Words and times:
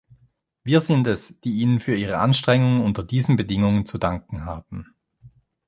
Wir 0.63 0.79
sind 0.79 1.05
es, 1.05 1.39
die 1.41 1.59
Ihnen 1.61 1.79
für 1.79 1.93
Ihre 1.95 2.17
Anstrengungen 2.17 2.81
unter 2.81 3.03
diesen 3.03 3.35
Bedingungen 3.35 3.85
zu 3.85 3.99
danken 3.99 4.45
haben. 4.45 4.95